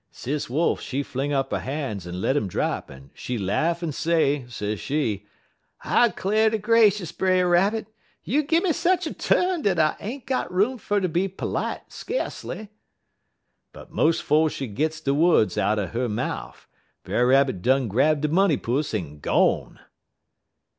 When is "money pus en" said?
18.27-19.19